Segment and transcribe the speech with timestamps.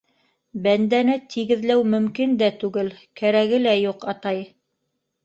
[0.67, 2.89] Бәндәне тигеҙләү мөмкин дә түгел,
[3.21, 4.41] кәрәге лә юҡ, атай!